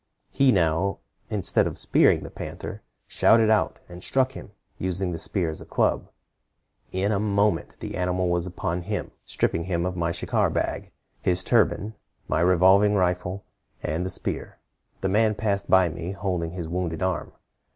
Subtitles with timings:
[0.31, 0.97] He now,
[1.29, 5.63] instead of spearing the panther, shouted out, and struck him, using the spear as a
[5.67, 6.09] club.
[6.91, 10.91] In a moment the animal was upon him, stripping him of my shikar bag,
[11.21, 11.93] his turban,
[12.27, 13.43] my revolving rifle,
[13.83, 14.57] and the spear.
[15.01, 17.33] The man passed by me, holding his wounded arm.